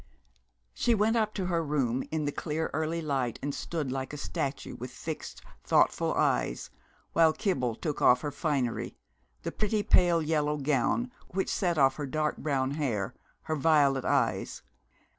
[0.73, 4.17] She went up to her room in the clear early light, and stood like a
[4.17, 6.71] statue, with fixed thoughtful eyes,
[7.13, 8.95] while Kibble took off her finery,
[9.43, 14.63] the pretty pale yellow gown which set off her dark brown hair, her violet eyes.